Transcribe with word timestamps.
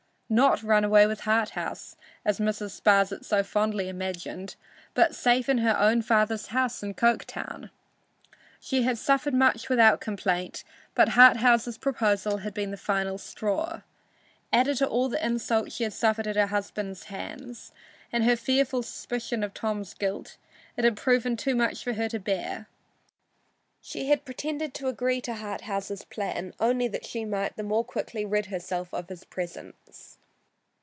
Not 0.33 0.63
run 0.63 0.85
away 0.85 1.07
with 1.07 1.23
Harthouse, 1.23 1.97
as 2.23 2.39
Mrs. 2.39 2.81
Sparsit 2.81 3.25
so 3.25 3.43
fondly 3.43 3.89
imagined, 3.89 4.55
but 4.93 5.13
safe 5.13 5.49
in 5.49 5.57
her 5.57 5.77
own 5.77 6.01
father's 6.01 6.47
house 6.55 6.81
in 6.81 6.93
Coketown. 6.93 7.69
She 8.61 8.83
had 8.83 8.97
suffered 8.97 9.33
much 9.33 9.67
without 9.67 9.99
complaint, 9.99 10.63
but 10.95 11.09
Harthouse's 11.09 11.77
proposal 11.77 12.37
had 12.37 12.53
been 12.53 12.71
the 12.71 12.79
last 12.87 13.27
straw. 13.27 13.81
Added 14.53 14.77
to 14.77 14.87
all 14.87 15.09
the 15.09 15.19
insults 15.21 15.75
she 15.75 15.83
had 15.83 15.91
suffered 15.91 16.25
at 16.27 16.37
her 16.37 16.47
husband's 16.47 17.03
hands, 17.07 17.73
and 18.09 18.23
her 18.23 18.37
fearful 18.37 18.83
suspicion 18.83 19.43
of 19.43 19.53
Tom's 19.53 19.93
guilt, 19.93 20.37
it 20.77 20.85
had 20.85 20.95
proven 20.95 21.35
too 21.35 21.55
much 21.55 21.83
for 21.83 21.91
her 21.91 22.07
to 22.07 22.19
bear. 22.19 22.69
She 23.81 24.07
had 24.07 24.23
pretended 24.23 24.73
to 24.75 24.87
agree 24.87 25.19
to 25.23 25.33
Harthouse's 25.33 26.05
plan 26.05 26.53
only 26.57 26.87
that 26.87 27.05
she 27.05 27.25
might 27.25 27.57
the 27.57 27.63
more 27.63 27.83
quickly 27.83 28.23
rid 28.23 28.45
herself 28.45 28.93
of 28.93 29.09
his 29.09 29.25
presence. 29.25 30.17